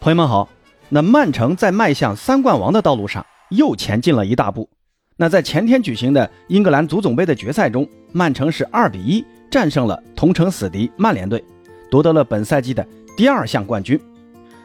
[0.00, 0.48] 朋友们好，
[0.88, 4.66] 那曼城在迈向三冠王的道路上又前进了一大步。
[5.14, 11.44] 那在前天举行的英格兰足总杯的决赛中，曼城是二比一战胜了同城死敌曼联队，
[11.90, 12.82] 夺得了本赛季的
[13.14, 14.00] 第二项冠军。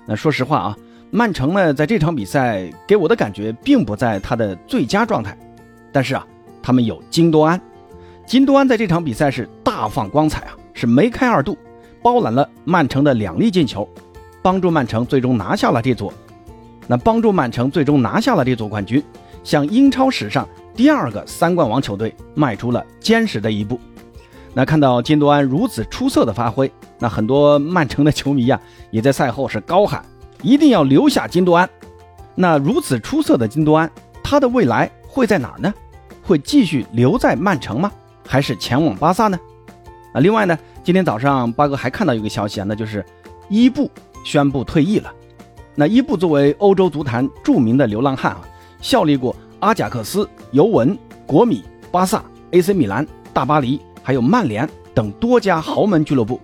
[0.06, 0.78] 那说实话啊，
[1.12, 5.38] 曼城呢在这场比赛给我的感觉并不在他的最佳状态，
[5.92, 6.26] 但是啊，
[6.64, 7.60] 他们有金多安，
[8.26, 11.58] 金多安在这场比赛是大放光彩啊，是梅开二度，
[12.02, 13.86] 包揽了曼城的两粒进球。
[14.46, 16.14] 帮助曼城最终拿下了这座，
[16.86, 19.04] 那帮助曼城最终拿下了这座冠军，
[19.44, 23.80] 向英超史上第二个三冠王球队迈出了坚实的一步。
[24.54, 30.06] 那看到金多安如此出色的发挥，那很多曼城的球迷呀，也在赛后是高喊
[30.44, 31.68] 一定要留下金多安。
[32.36, 33.90] 那如此出色的金多安，
[34.24, 35.74] 他的未来会在哪儿呢？
[36.22, 37.92] 会继续留在曼城吗？
[38.28, 39.40] 还是前往巴萨呢？
[40.14, 43.04] 啊，另外呢，今天早上八哥还看到一个消息啊，那就是
[43.50, 43.90] 伊布。
[44.26, 45.14] 宣布退役了。
[45.76, 48.42] 那伊布作为欧洲足坛著名的流浪汉啊，
[48.82, 56.42] 效力过阿贾克斯、尤文、国米、巴萨、AC 米兰、大巴黎，还有曼联等多家豪门俱乐部。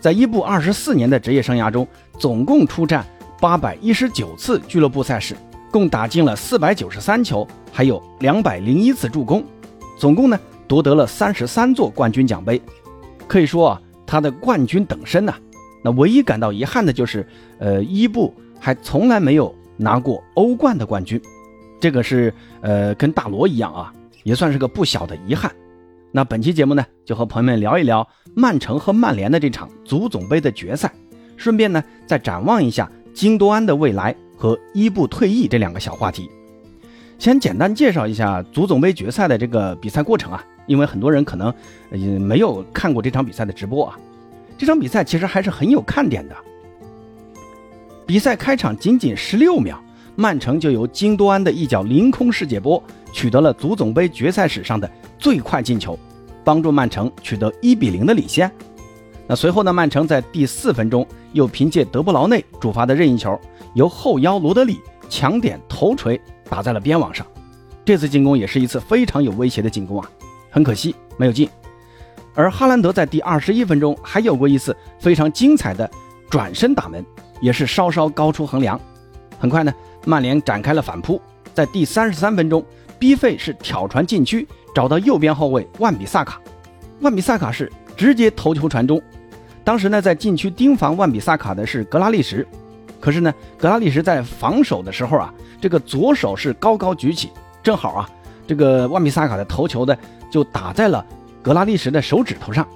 [0.00, 1.86] 在伊布二十四年的职业生涯中，
[2.18, 3.04] 总共出战
[3.40, 5.36] 八百一十九次俱乐部赛事，
[5.70, 9.44] 共打进了四百九十三球，还有两百零一次助攻，
[9.98, 12.60] 总共呢夺得了三十三座冠军奖杯。
[13.26, 15.34] 可以说啊，他的冠军等身呐。
[15.86, 17.24] 那唯一感到遗憾的就是，
[17.60, 21.22] 呃，伊布还从来没有拿过欧冠的冠军，
[21.78, 25.48] 这个是呃跟大罗一样啊，也算是个不小的遗憾。
[26.10, 30.92] 那本期节目呢，就和朋友们聊一聊曼城和曼联的这场足总杯的决赛，
[31.36, 36.28] 顺便呢再展望一下金多安的未来和伊布退役这两个小话题。
[37.16, 41.54] 先简单介绍一下足总杯决赛的这个比赛过程啊，因为很多人可能
[41.92, 43.96] 也没有看过这场比赛的直播啊。
[44.58, 46.36] 这场比赛其实还是很有看点的。
[48.06, 49.82] 比赛开场仅仅十六秒，
[50.14, 55.98] 曼城就由金多安的一脚凌空世界波取得了足总杯决赛史上的最快进球，
[56.44, 58.50] 帮助曼城取得一比零的领先。
[59.26, 63.38] 那随后呢，曼城在第四分钟又凭借德布劳内主罚的任意球，
[63.74, 67.26] 由后腰罗德里抢点头锤打在了边网上。
[67.84, 70.08] 这次进攻也是一次非常有威胁的进攻啊，
[70.48, 71.48] 很可惜没有进。
[72.36, 75.90] 而哈兰德在第二十一分钟还有过一次非常精彩的
[76.30, 77.04] 转身打门，
[77.40, 78.78] 也是稍稍高出横梁。
[79.38, 79.74] 很快呢，
[80.04, 81.20] 曼联展开了反扑，
[81.54, 82.64] 在第三十三分钟
[82.98, 86.38] ，B 费是挑传禁区，找到右边后卫万比萨卡，
[87.00, 89.00] 万比萨卡是直接头球传中。
[89.64, 92.46] 当时呢，在禁区盯防万比萨卡的是格拉利什，
[93.00, 97.30] 可是呢，格拉利什在防守的时候啊，这个左手是高高举起，
[97.62, 98.08] 正好啊，
[98.46, 99.96] 这个万比萨卡的头球呢
[100.30, 101.04] 就打在了。
[101.46, 102.66] 格拉利什的手指头上，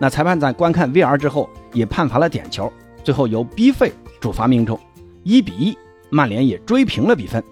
[0.00, 2.72] 那裁判在观看 VR 之后也判罚了点球，
[3.04, 4.80] 最后由 B 费主罚命中，
[5.22, 5.76] 一比一，
[6.08, 7.44] 曼联也追平了比分。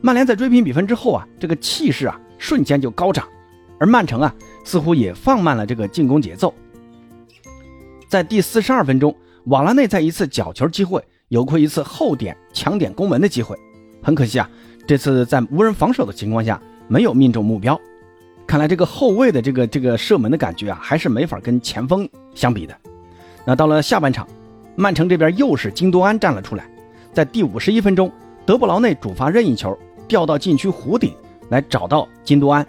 [0.00, 3.24] 曼联在追平比分之后啊，这个气势啊瞬间就高涨，
[3.78, 4.34] 而曼城啊
[4.64, 6.52] 似乎也放慢了这个进攻节奏。
[8.08, 13.56] 在第四十二分钟，瓦拉内在一次角球机会有过一次后点抢点攻门的机会，
[14.02, 14.50] 很可惜啊，
[14.88, 17.80] 这次在无人防守的情况下没有命中目标。
[18.46, 22.76] 看来这个后卫的这个这个射门的感觉啊，还是没法跟前锋相比的。
[23.44, 24.26] 那到了下半场，
[24.76, 26.66] 曼城这边又是金多安站了出来，
[27.12, 28.10] 在第五十一分钟，
[28.46, 31.14] 德布劳内主罚任意球掉到禁区弧顶
[31.48, 32.66] 来找到金多安，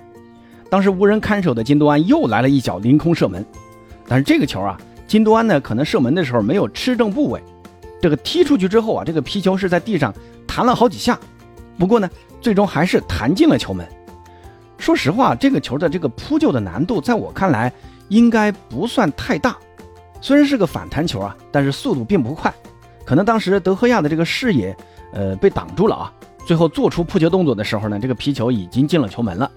[0.70, 3.46] 当时无人看守的金多安又来了一脚凌空射门，
[4.08, 7.42] 但是这个球啊，金多安呢可能射门的时候没有吃正部位，
[8.02, 10.14] 这个踢出去之后啊，这个皮球是在地上
[10.48, 11.20] 弹了好几下，
[11.78, 12.10] 不过呢，
[12.42, 13.88] 最终还是弹进了球门。
[14.86, 17.74] 说实话，这个球的这个扑救的难度，在我看来
[18.10, 19.58] 应该不算太大。
[20.22, 22.54] 虽然是个反弹球啊，但是速度并不快。
[23.04, 24.78] 可能当时德赫亚的这个视野，
[25.12, 26.14] 呃，被挡住了啊。
[26.46, 29.50] 最后做出扑球动作的时候呢，这个皮球已经进了球门了。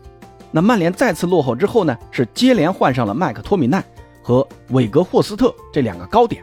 [0.50, 3.84] 那曼联再次落后之后呢，是接连换上了麦克托米奈
[4.22, 6.43] 和韦格霍斯特这两个高点，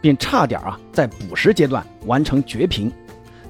[0.00, 2.92] 并差点啊在补时阶段完成绝平。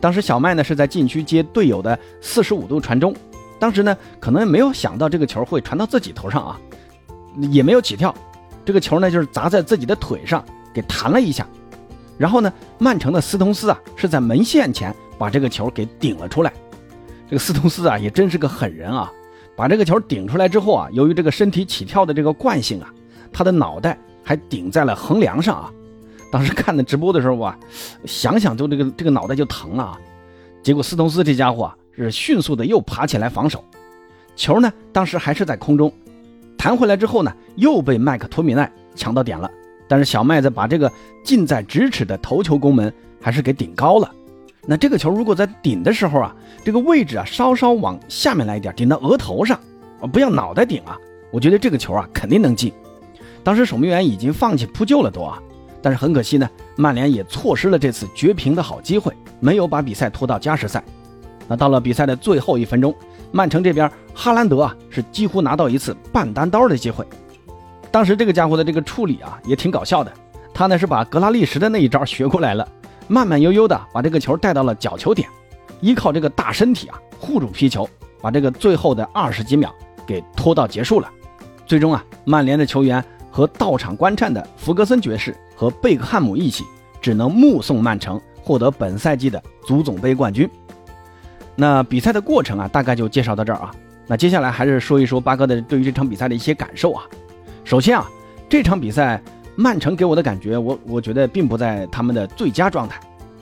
[0.01, 3.15] 当时小麦呢是在禁区接队友的四十五度传中。
[3.59, 6.61] 当时呢，可能没有想到这个球会传到自己头上啊，
[7.51, 8.15] 也没有起跳，
[8.65, 11.47] 这个球呢就是砸在自己的腿上，给弹了一下。
[12.19, 16.53] 然后呢，曼城的斯通斯啊是在门线前把这个球给顶了出来。
[17.29, 19.11] 这个斯通斯啊也真是个狠人啊，
[19.57, 22.93] 把这个球顶出来之后啊，由于这个身体起跳的这个惯性啊，
[23.33, 25.73] 他的脑袋还顶在了横梁上啊。
[26.31, 27.59] 当时看的直播的时候啊，
[28.05, 29.99] 想想就这个这个脑袋就疼了啊。
[30.63, 31.77] 结果斯通斯这家伙啊。
[31.97, 33.65] 是迅速的又爬起来防守，
[34.37, 35.93] 球呢当时还是在空中，
[36.57, 39.51] 弹回来之后呢又被麦克托米奈抢到点了，
[39.87, 40.91] 但是小麦子把这个
[41.25, 44.11] 近在咫尺的头球攻门还是给顶高了。
[44.67, 49.61] 那这个球如果在顶的时候啊，这个位置啊稍稍往下面来一点，顶到额头上，
[50.01, 50.99] 啊不要脑袋顶啊，
[51.31, 52.73] 我觉得这个球啊肯定能进。
[53.43, 55.39] 当时守门员已经放弃扑救了都啊，
[55.83, 60.83] 但是很可惜呢，曼联也错失了这次绝平的好机会，没有把比赛拖到加时赛。
[61.49, 62.95] 那到了比赛的最后一分钟，
[63.33, 67.05] 曼城这边哈兰德啊是几乎拿到一次半单刀的机会。
[67.91, 70.13] 当时这个家伙的这个处理啊也挺搞笑的，
[70.53, 72.67] 他呢是把格拉利什的那一招学过来了。
[73.07, 75.29] 慢慢悠悠的把这个球带到了角球点，
[75.81, 77.87] 依靠这个大身体啊护住皮球，
[78.23, 79.73] 把这个最后的二十几秒
[80.07, 81.11] 给拖到结束了。
[81.67, 86.65] 最终啊，曼联的球员和到场观战的弗格森爵士和贝克汉姆一起，
[87.03, 90.49] 只能目送曼城获得本赛季的足总杯冠军。
[91.57, 93.71] 那比赛的过程啊，大概就介绍到这儿啊。
[94.07, 97.05] 那接下来还是说一说八哥的对于这场比赛的一些感受啊。
[97.65, 98.07] 首先啊，
[98.49, 99.23] 这场比赛。
[99.57, 102.99] 曼城给我的感觉，我我觉得并不在他们的最佳状态。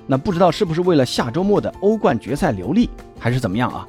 [0.07, 3.87] 那不知道是不是为了下周末的欧冠决赛留力，还是怎么样啊？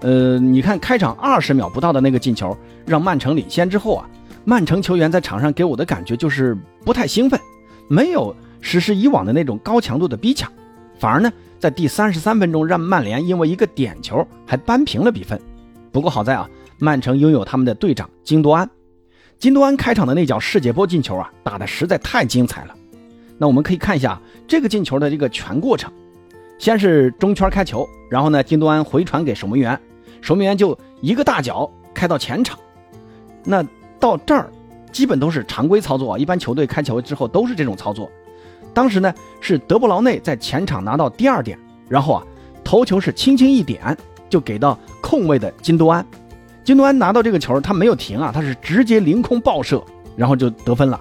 [0.00, 2.54] 呃，你看开场二十秒不到的那个进球，
[2.84, 4.06] 让曼城领先之后啊，
[4.44, 6.54] 曼城球员在场上给我的感觉就是
[6.84, 7.40] 不太兴奋，
[7.88, 10.52] 没有实施以往的那种高强度的逼抢，
[10.98, 15.40] 反而呢，在第三十三分钟让曼联因为一个点球还扳平了比分。
[15.92, 16.50] 不过好在啊，
[16.80, 18.68] 曼城拥有他们的队长金多安。
[19.38, 22.74] 金多安开场的那脚世界波进球啊，打的实在太精彩了。
[23.38, 25.88] 那我们可以看一下这个进球的这个全过程。
[26.58, 29.78] 先是中圈开球，然后呢，金多安回传给守门员，
[30.20, 32.58] 守门员就一个大脚开到前场。
[33.44, 33.64] 那
[34.00, 34.50] 到这儿
[34.90, 38.10] 基本都是常规操作，一般球队开球之后都是这种操作。
[38.74, 41.58] 当时呢是德布劳内在前场拿到第二点，
[41.88, 42.22] 然后啊
[42.64, 43.96] 头球是轻轻一点
[44.28, 46.04] 就给到空位的金多安。
[46.64, 49.82] 金多安拿到这个球，他没有停啊，他是直接凌空爆射，
[50.16, 51.00] 然后就得分了。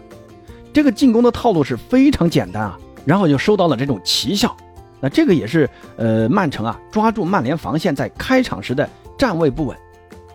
[0.73, 4.55] 这个进攻的套路是非常简单啊，然后就收到了这种奇效。
[4.99, 9.77] 那这个也是呃曼城啊抓住曼联防线在开场时的站位不稳。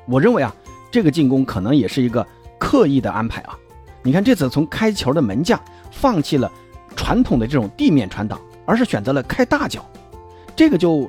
[0.06, 0.55] 我认为啊
[0.91, 2.27] 这个进攻可能也是一个
[2.59, 3.56] 刻意的安排啊。
[4.03, 5.61] 你看这次从开球的门将
[5.91, 6.50] 放弃了
[6.96, 9.84] 传统的这种地面传导，而是选择了开大脚，
[10.56, 11.08] 这个就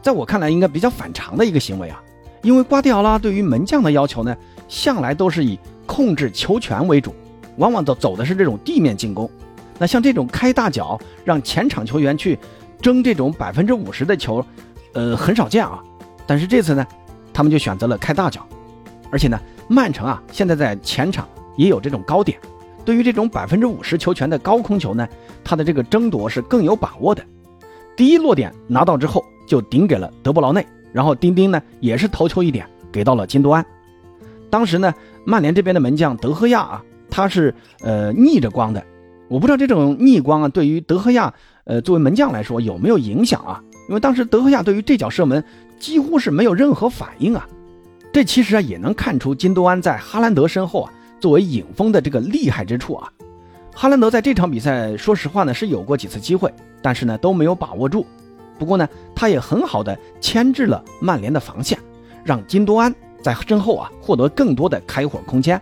[0.00, 2.00] 在我看来应该比较反常的一个行为啊。
[2.42, 4.36] 因为瓜迪奥拉对于门将的要求呢，
[4.68, 7.14] 向来都是以控制球权为主，
[7.56, 9.28] 往往都走的是这种地面进攻。
[9.78, 12.38] 那像这种开大脚让前场球员去
[12.80, 14.44] 争这种百分之五十的球，
[14.92, 15.82] 呃，很少见啊。
[16.26, 16.86] 但是这次呢，
[17.32, 18.46] 他们就选择了开大脚，
[19.10, 21.26] 而且呢，曼城啊现在在前场
[21.56, 22.38] 也有这种高点，
[22.84, 25.08] 对于这种百分之五十球权的高空球呢，
[25.42, 27.24] 他的这个争夺是更有把握的。
[27.96, 30.66] 第一落点拿到之后，就顶给了德布劳内。
[30.92, 33.66] 然后丁丁呢也是头球一点给到了金多安，
[34.48, 34.94] 当时呢
[35.24, 38.80] 曼联这边的门将德赫亚啊他是呃逆着光的，
[39.26, 41.34] 我不知道这种逆光啊对于德赫亚
[41.64, 43.60] 呃作为门将来说有没有影响啊？
[43.88, 45.42] 因为当时德赫亚对于这脚射门
[45.80, 47.44] 几乎是没有任何反应啊，
[48.12, 53.10] 这其实啊也能看出金多安在哈兰德身后啊作为影锋的这个厉害之处啊。
[53.74, 58.06] 哈兰德在这场比赛说实话呢是有过几次机会，但是呢都没有把握住。
[58.56, 61.76] 不过呢，他也很好的牵制了曼联的防线，
[62.22, 65.60] 让金多安在身后啊获得更多的开火空间。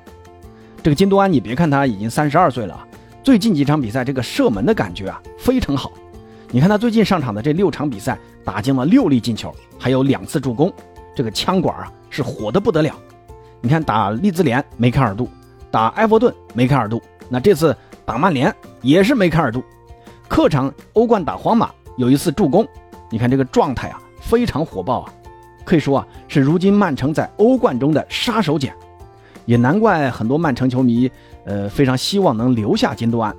[0.83, 2.87] 这个金多安，你别看他已经三十二岁了，
[3.23, 5.91] 最近几场比赛这个射门的感觉啊非常好。
[6.51, 10.71] 你看他最近上场的这六场比赛，打进了六粒进球，还有两次助攻，
[11.17, 12.95] 这个枪管啊是火的不得了。
[13.63, 15.31] 你看打利兹联梅开二度，
[15.73, 17.75] 打埃弗顿梅开二度，那这次
[18.05, 19.65] 打曼联也是梅开二度。
[20.29, 22.65] 客场欧冠打皇马有一次助攻。
[23.11, 25.13] 你看这个状态啊，非常火爆啊，
[25.65, 28.71] 可以说啊是如今曼城在欧冠中的杀手锏，
[29.47, 31.11] 也难怪很多曼城球迷
[31.47, 33.35] 呃非常希望能留下金多安。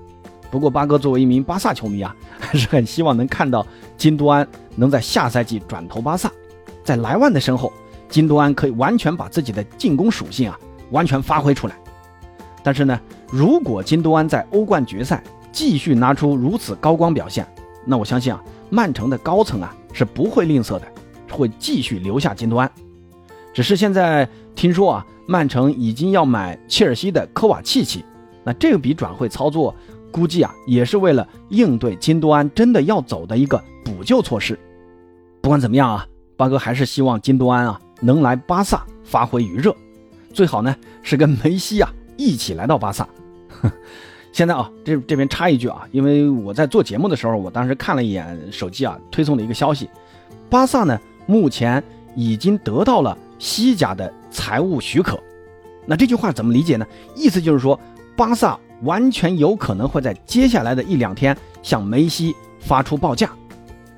[0.49, 3.63] 不过八哥作为一名巴萨球迷啊， 还是很希望能看到
[3.95, 6.31] 金多安能在下赛季转投巴萨，
[6.83, 7.71] 在莱万的身后，
[8.09, 10.59] 金多安可以完全把自己的进攻属性啊
[10.89, 11.75] 完全发挥出来。
[12.63, 17.45] 但是呢，如果金多安在欧冠决赛继续拿出如此高光表现，
[17.85, 18.41] 那我相信啊。
[18.69, 20.87] 曼城的高层啊是不会吝啬的，
[21.29, 22.71] 会继续留下金多安。
[23.53, 28.03] 只是现在听说啊，曼城已经要买切尔西的科瓦契奇，
[28.43, 29.75] 那这笔转会操作
[30.11, 34.57] 估计啊也是为了应对金多安真的要走的一个补救措施。
[35.39, 39.75] 不管怎么样啊，八哥还是希望金多安啊能来巴萨发挥余热，
[40.33, 43.07] 最好呢是跟梅西啊一起来到巴萨。
[44.31, 49.87] 现在啊，这这边插一句啊，因为我在做节目的时候，我当时看了一眼手机啊，推送的一个消息，
[50.49, 51.83] 巴萨呢目前
[52.15, 55.19] 已经得到了西甲的财务许可。
[55.85, 56.85] 那这句话怎么理解呢？
[57.15, 57.79] 意思就是说，
[58.15, 63.29] 巴萨完全有可能会在接下来的一两天向梅西发出报价。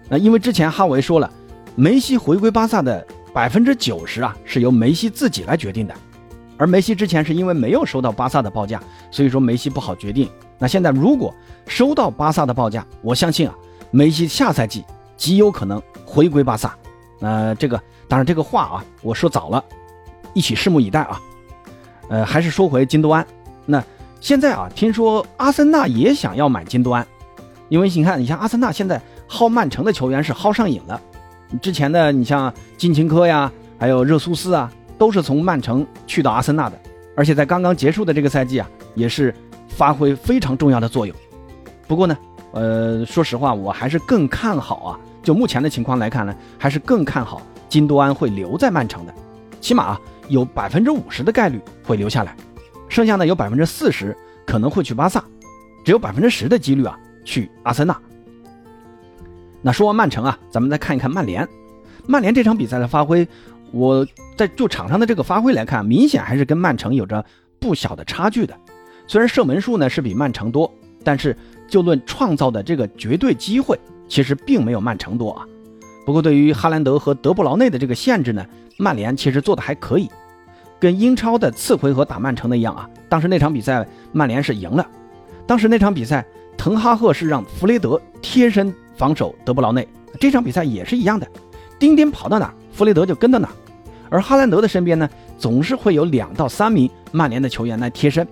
[0.10, 1.32] 那因为之前哈维说了，
[1.76, 5.96] 梅西回归巴萨的百分之九十啊是由梅西自己来决定的，
[6.58, 8.82] 而梅西之前是因为没有收到巴萨的报价，
[9.12, 10.30] 所以说梅西不好决定。
[10.58, 11.34] 那现在如果
[11.68, 13.56] 收到巴萨的报价，我相信啊，
[13.92, 14.84] 梅西下赛季
[15.18, 16.76] 极有可能回归巴萨。
[17.20, 19.64] 那这个当然这个话啊，我说早了，
[20.34, 21.22] 一起拭目以待啊。
[22.08, 23.26] 呃，还是说回金多安，
[23.66, 23.84] 那
[24.22, 27.06] 现在啊，听说阿森纳也想要买金多安，
[27.68, 31.02] 因为你看，你像阿森纳现在薅曼城的球员是薅上瘾了。
[31.62, 36.80] 之前的你像金琴科呀，还有热苏斯啊，都是从曼城去到阿森纳的，
[37.16, 39.34] 而且在刚刚结束的这个赛季啊，也是
[39.68, 41.16] 发挥非常重要的作用。
[41.88, 42.18] 不过呢，
[42.52, 49.14] 呃，说实话，我还是更看好啊，就目前的情况来看呢，还是更看好金多安会留在曼城的，
[49.62, 50.02] 起码啊。
[50.28, 52.36] 有百分之五十的概率会留下来，
[52.90, 55.24] 剩下呢有百分之四十可能会去巴萨，
[55.84, 57.96] 只有百分之十的几率啊去阿森纳。
[59.62, 61.48] 那说完曼城啊，咱们再看一看曼联。
[62.08, 63.28] 曼联这场比赛的发挥，
[63.72, 64.06] 我
[64.36, 67.24] 在就场上的这个发挥来看，明显还是跟曼城有着
[67.60, 68.56] 不小的差距的。
[69.08, 70.72] 虽然射门数呢是比曼城多，
[71.04, 71.36] 但是
[71.68, 75.46] 就论创造的这个绝对机会，其实并没有曼城多啊。
[76.06, 78.46] 不过对于哈兰德和德布劳内的这个限制呢？
[78.78, 80.10] 曼联其实做的还可以，
[80.80, 82.90] 跟英超的次回合打曼城的一样啊。
[83.08, 84.86] 当时那场比赛曼联是赢了，
[85.48, 86.26] 当时那场比赛
[86.58, 89.88] 滕哈赫是让弗雷德贴身防守德布劳内，
[90.20, 91.26] 这场比赛也是一样的，
[91.80, 93.50] 丁丁跑到哪，弗雷德就跟到哪。
[94.10, 98.26] 而哈兰德的身边呢，总是会有两到三名曼联的球员来贴身。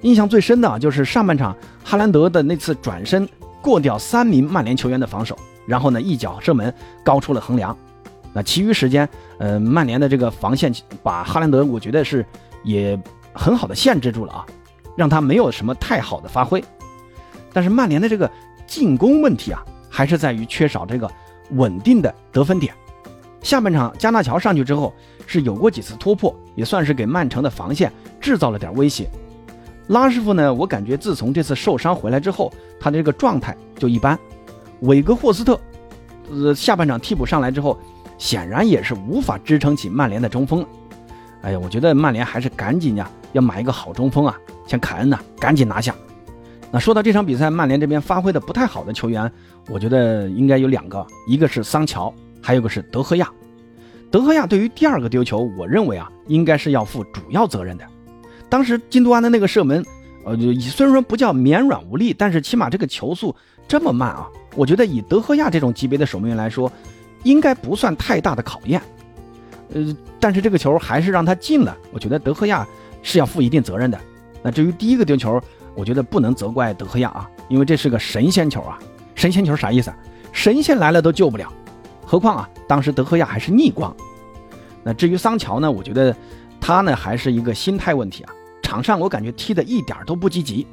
[0.00, 3.28] 印象最深的啊，就是上半场哈兰德的那次转身
[3.62, 6.72] 过掉三名曼联球员的防守，然后呢一脚射门
[7.04, 7.76] 高出了横梁。
[8.32, 12.26] 那其余时间，呃，曼联的这个防线把哈兰德，我觉得是
[12.64, 12.98] 也
[13.32, 14.44] 很好的限制住了啊，
[14.96, 16.62] 让他没有什么太好的发挥。
[17.52, 18.28] 但是曼联的这个
[18.66, 21.08] 进攻问题啊，还是在于缺少这个
[21.50, 22.74] 稳定的得分点。
[23.42, 24.92] 下半场加纳乔上去之后
[25.26, 29.08] 是有过几次突破，也算是给曼城的防线制造了点威胁。
[29.88, 34.18] 拉师傅呢，我感觉自从这次受伤回来之后，他的这个状态就一般。
[34.80, 35.60] 韦格霍斯特，
[36.30, 37.78] 呃，下半场替补上来之后。
[38.16, 40.68] 显然也是无法支撑起曼联的中锋了。
[41.42, 45.92] 哎呀，我觉得曼联还是赶紧呀，要买一个好中锋啊，像凯恩呐，赶紧拿下。
[46.74, 49.30] 那说到这场比赛，曼联这边发挥的不太好的球员，
[49.70, 52.12] 我觉得应该有两个，一个是桑乔，
[52.42, 53.30] 还有个是德赫亚。
[54.10, 57.86] 德赫亚对于第二个丢球，我认为啊，应该是要负主要责任的。
[58.48, 59.86] 当时金都安的那个射门，
[60.24, 63.32] 呃，虽然说不叫绵软无力，但是起码这个球速
[63.68, 66.68] 这么慢啊，我觉得以德赫亚这种级别的守门员来说。
[67.22, 68.82] 应该不算太大的考验，
[69.72, 71.74] 呃，但是这个球还是让他进了。
[71.92, 72.66] 我觉得德赫亚
[73.00, 73.98] 是要负一定责任的。
[74.42, 75.40] 那至于第一个丢球，
[75.74, 78.78] 我觉得不能责怪德赫亚啊，因为这是个神仙球啊。
[79.14, 79.96] 神仙球啥意思啊？
[80.32, 81.52] 神仙来了都救不了，
[82.04, 83.94] 何况啊，当时德赫亚还是逆光。
[84.82, 86.14] 那至于桑乔呢，我觉得
[86.60, 88.32] 他呢还是一个心态问题啊。
[88.62, 90.66] 场上我感觉踢的一点都不积极。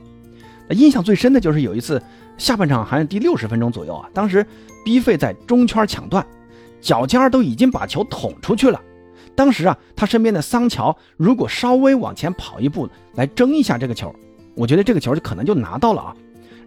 [0.67, 2.01] 那印象最深的就是有一次
[2.38, 4.46] 下半场好像第六十分钟左右啊，当时
[4.84, 6.25] 逼费在中圈抢断。
[6.81, 8.81] 脚尖都已经把球捅出去了，
[9.36, 14.12] 当时啊，他身边的桑乔如果稍微往前跑一步来争一下这个球，
[14.55, 16.15] 我觉得这个球就可能就拿到了啊，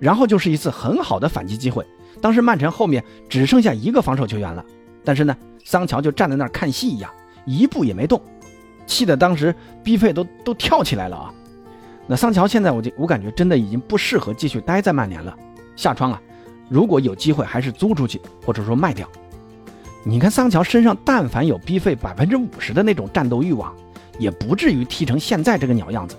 [0.00, 1.84] 然后就是一次很好的反击机会。
[2.20, 4.64] 当时曼城后面只剩下一个防守球员了，
[5.04, 7.10] 但是呢，桑乔就站在那儿看戏一样，
[7.44, 8.20] 一步也没动，
[8.86, 11.34] 气得当时逼费都都跳起来了啊。
[12.06, 15.36] 那桑乔现在我就我感觉真的已经不适合继续待在曼联了，
[15.76, 16.20] 下窗啊，
[16.68, 19.08] 如果有机会还是租出去或者说卖掉。
[20.04, 23.74] 你看桑乔身上，但凡有逼费百分之五十的那种战斗欲望，
[24.18, 26.14] 也不至于踢成现在这个鸟样子。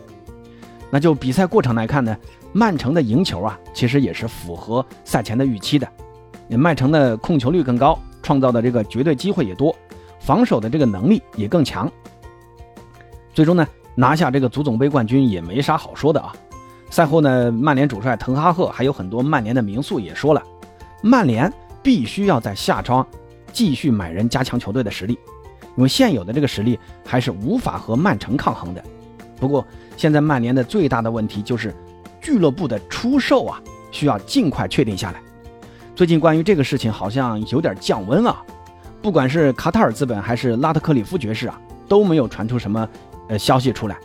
[0.95, 2.15] 那就比赛过程来看呢，
[2.53, 5.85] 曼城的赢球啊，其实也是符合赛前的预期的。
[6.47, 9.75] 曼城的控球率更高，创造的这个绝对机会也多，
[10.21, 11.91] 防守的这个能力也更强。
[13.33, 16.33] 最终呢，拿下这个足总杯冠军也没啥好说的啊。
[16.89, 20.41] 赛后呢，曼联主帅滕哈赫还有很多曼联的名宿也说了，
[21.03, 21.51] 曼联
[21.83, 23.05] 必须要在下窗。
[23.51, 25.19] 继续买人加强球队的实力，
[25.75, 28.81] 因为现有的这个实力还是无法和曼城抗衡的。
[29.39, 29.65] 不过
[29.97, 31.73] 现在曼联的最大的问题就是
[32.21, 33.61] 俱乐部的出售啊，
[33.91, 35.21] 需要尽快确定下来。
[35.95, 38.43] 最近关于这个事情好像有点降温啊，
[39.01, 42.87] 不管是卡塔尔资本还是拉特克里夫爵士啊，都没有传出什么
[43.29, 43.97] 呃消息出来。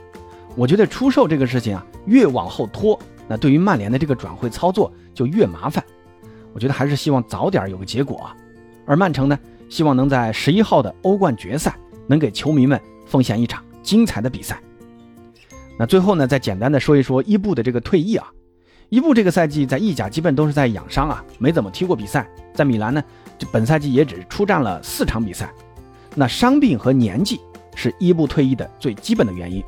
[0.56, 5.82] 我觉得出售这个事情啊，越往后拖，那对于曼联的这个转会操作就越麻烦。
[6.52, 8.36] 我觉得还是希望早点有个结果啊。
[8.84, 11.74] 而曼城呢，希望能在十一号的欧冠决赛
[12.06, 14.60] 能给球迷们奉献一场精彩的比赛。
[15.80, 18.30] 那最后呢，再简单的说一说伊布的这个退役啊。
[18.90, 22.28] 伊布这个赛季在意甲基本都是在养伤啊，没怎么踢过比赛。
[22.52, 23.02] 在米兰呢，
[23.38, 25.50] 就本赛季也只出战了四场比赛。
[26.14, 27.40] 那伤病和年纪
[27.74, 29.64] 是伊布退役的最基本的原因。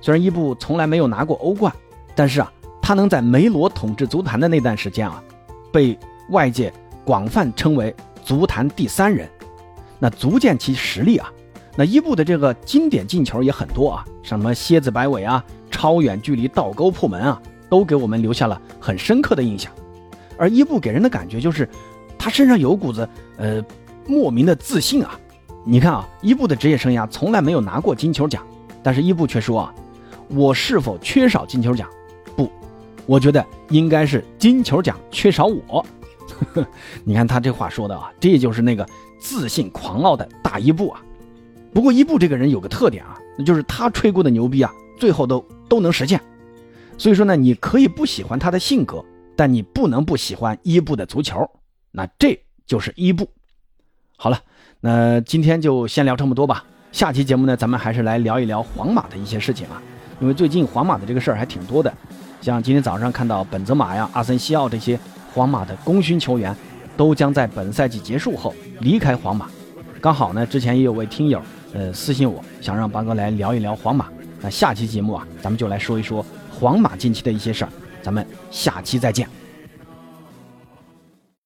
[0.00, 1.70] 虽然伊布从来没有拿过欧冠，
[2.14, 5.22] 但是啊，他能在梅罗统治足坛的那段时间啊，
[5.70, 5.98] 被
[6.30, 6.72] 外界
[7.04, 7.94] 广泛称为
[8.24, 9.28] 足坛第三人，
[9.98, 11.30] 那足见其实力啊。
[11.76, 17.40] 那伊布的这个经典进球也很多啊，什么蝎子摆尾啊，超远距离倒钩破门啊。
[17.70, 19.72] 都给我们留下了很深刻的印象，
[20.36, 21.66] 而伊布给人的感觉就是，
[22.18, 23.64] 他身上有股子呃
[24.06, 25.18] 莫名的自信啊。
[25.64, 28.46] 你看啊，伊布的职业生涯从来没有拿过金球奖，
[28.82, 29.74] 但是伊布却说啊，
[30.28, 31.88] 我是否缺少金球奖？
[32.36, 32.52] 不，
[33.06, 35.82] 我觉得应该是金球奖缺少我。
[37.04, 38.86] 你看他这话说的啊，这就是那个
[39.18, 41.00] 自信狂傲的大伊布啊。
[41.72, 46.20] 不过伊布这个人有个特点啊，那就是他吹过的牛逼啊，最后都都能实现。
[46.98, 49.02] 所以说呢，你可以不喜欢他的性格，
[49.34, 51.38] 但你不能不喜欢伊布的足球。
[51.90, 53.28] 那这就是伊布。
[54.16, 54.38] 好了，
[54.80, 56.64] 那今天就先聊这么多吧。
[56.92, 59.82] 下期节目呢，咱们还是来聊一聊皇马的一些事情啊。
[60.20, 61.92] 因为最近皇马的这个事儿还挺多的，
[62.40, 65.00] 像今天早上看到本泽马呀、阿森西奥这些
[65.32, 66.54] 皇马的功勋球员，
[66.96, 69.48] 都将在本赛季结束后离开皇马。
[70.00, 71.42] 刚好呢，之前也有位听友
[71.74, 74.08] 呃私信我，想让八哥来聊一聊皇马。
[74.40, 76.24] 那下期节目啊，咱们就来说一说。
[76.50, 77.70] 皇马近期的一些事儿，
[78.02, 79.28] 咱们下期再见。